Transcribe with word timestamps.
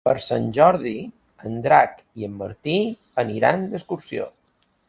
Per 0.07 0.13
Sant 0.27 0.45
Jordi 0.57 0.93
en 1.49 1.59
Drac 1.67 1.95
i 2.23 2.27
en 2.31 2.35
Martí 2.41 2.79
aniran 3.25 3.71
d'excursió. 3.75 4.31